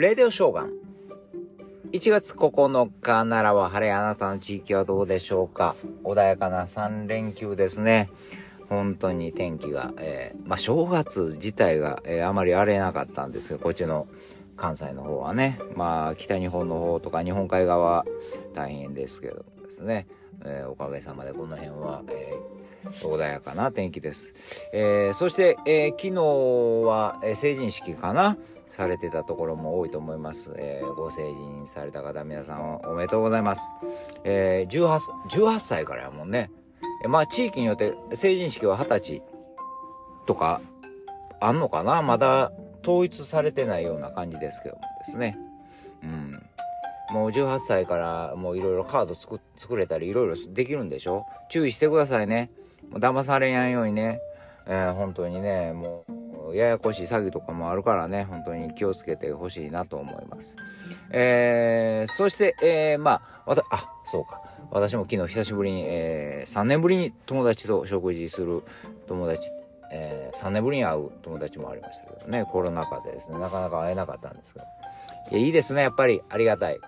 [0.00, 0.70] レディオショーガン。
[1.92, 5.76] 1月9日ならは晴れ、あなたの地域はどうでしょうか？
[6.04, 8.08] 穏やかな3連休ですね。
[8.70, 14.08] 本当に天気が、えー、まあ、正月自体が、えー、あまり荒れなかったんですけど、こっちの
[14.56, 18.06] 関西の方はね、まあ、北日本の方とか日本海側
[18.54, 20.06] 大変ですけどですね、
[20.46, 22.32] えー、おかげさまでこの辺は、え
[23.02, 24.32] 穏やかな天気です。
[24.72, 26.12] えそして、え昨日
[26.86, 28.38] は、え成人式かな？
[28.70, 30.52] されてたところも多いと思います。
[30.56, 33.74] えー、ご成人された方、皆さんおめでとうございます。
[34.24, 36.50] えー、18, 18歳からやもんね。
[37.04, 39.22] えまあ、地域によって成人式は20歳
[40.26, 40.60] とか
[41.40, 42.02] あんのかな？
[42.02, 42.52] まだ
[42.82, 45.38] 統一されてないような感じですけどもですね。
[46.02, 46.42] うん。
[47.10, 51.24] もう18歳からもういろいろカード作作れたりいろいろできるんでしょ？
[51.50, 52.50] 注意してくださいね。
[52.90, 54.20] もう騙されやんようにね。
[54.66, 56.12] えー、本当にね、もう
[56.54, 60.56] ややこしい詐欺とかもあるからね、本当に気をつけてほしいなと思います。
[61.10, 64.40] えー、そして、えー、まあ、わた、あ、そうか。
[64.70, 68.62] 私も昨日久しぶりに、えー、3年ぶりに友達と食事する
[69.08, 69.50] 友達、
[69.92, 74.66] えー、3年ぶりに会う友達もありましたけどね、コロナ禍でですね、なかなか会えなかったんですけど。
[75.36, 76.22] いいですね、やっぱり。
[76.28, 76.78] ありがたい。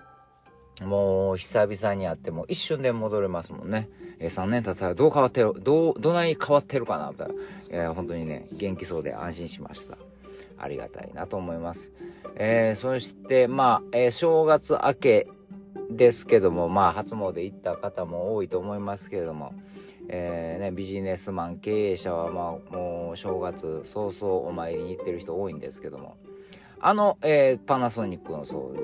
[0.81, 3.89] もう、久々に会っても一瞬で戻れますもんね。
[4.19, 7.33] えー、3年経ったらどう変わってる、どう、どない変わってるかな、みたいな。
[7.69, 9.97] えー、本当にね、元気そうで安心しました。
[10.57, 11.91] ありがたいなと思います。
[12.35, 15.27] えー、そして、まあ、えー、正月明け
[15.91, 19.53] ですけども、まあ、初詣行った方も多いと思いますけれども、
[20.09, 26.17] えー、ね、ビジネスマン、経営者は、まあ、もう正月早々お参りに行ってる人多いんですけども、
[26.79, 28.81] あの、えー、パナソニックの創業、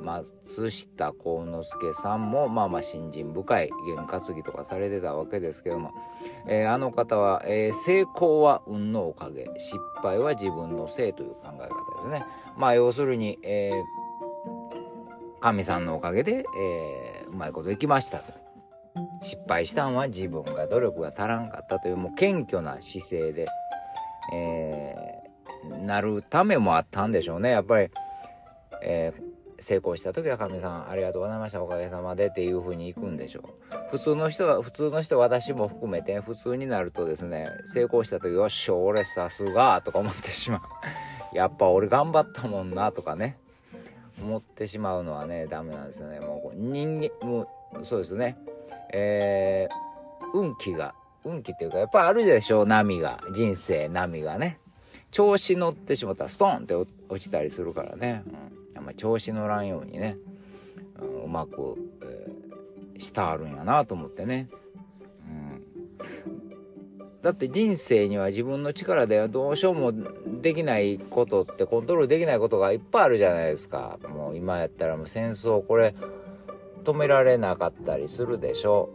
[0.00, 5.92] 松下幸之助さんも、まあまあ、新人深い、験担ぎとかされてたわけですけども、
[6.46, 11.68] えー、あの方は、えー、成功は運のおかげ、失敗は自分のせいという考え方で
[12.04, 12.24] すね。
[12.56, 18.32] まあ、要するに、えー、神さんのおかげで、えー、うまいこといきましたと。
[19.22, 23.48] 失敗したんは自分が努力が足らんかったという、もう謙虚な姿勢で、
[24.32, 27.50] えー、なるためもあったんでしょうね。
[27.50, 27.88] やっぱり、
[28.82, 33.44] えー、成功した時は神さんありがとうございましたおかげさまでっていう風に行くんでしょう。
[33.90, 40.60] 普通の人は、普通の人私も含めて普通になるとですね、成功した時よっしゃ俺さすがとか思ってしまう。
[41.36, 43.36] やっぱ俺頑張ったもんなとかね、
[44.20, 46.20] 思ってしまうのはね、ダメなんですよね。
[46.20, 47.48] もう人間、も
[47.80, 48.38] うそうですね。
[48.92, 50.94] えー、運気が、
[51.24, 53.20] 運気っていうかやっぱあるでしょう波が。
[53.32, 54.58] 人生波がね。
[55.14, 56.88] 調子乗ってしまったらストンって落
[57.20, 60.16] ちたりするからね、うん、ま調子乗らんようにね、
[61.00, 64.48] うん、うまく、えー、してあるんやなと思ってね、
[65.26, 69.92] うん、だって人生には自分の力ではどうしようも
[70.40, 73.98] できないことってコントロールできないことがいっぱいあるじゃないですか。
[74.08, 75.94] もう今やったらもう戦争これ
[76.84, 78.90] 止められなかったりするでしょ、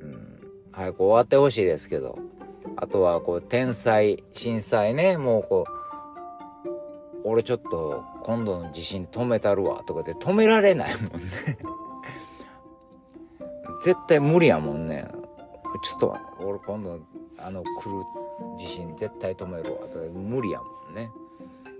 [0.00, 0.38] うん、
[0.72, 2.18] 早く終わってほしいですけど。
[2.76, 5.16] あとはこう天災震災ね。
[5.16, 5.83] もうこう
[7.24, 11.08] 俺ちょっと今度の地震止めたるわとかで止められないもんね。
[13.82, 15.08] 絶対無理やもんね。
[15.82, 17.00] ちょっと俺今度
[17.38, 21.08] あの来る地震絶対止めるわとか無理やもんね。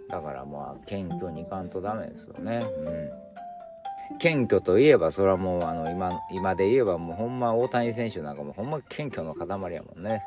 [0.09, 2.67] だからまあ謙虚にいかんとダメですよね。
[2.79, 4.19] うん。
[4.19, 10.23] 謙虚といえばそれはもうあの今今で言えばもうほんま大谷選手なんかもほんま謙虚の塊やもんね。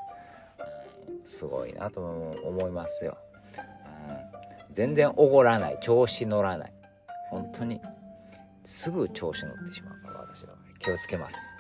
[1.26, 3.18] すごいなと思いますよ。
[4.78, 6.74] 全然おごらない調子乗らない
[7.32, 7.82] 本当に
[8.64, 11.56] すぐ調子乗ってしまうから私は気をつけます。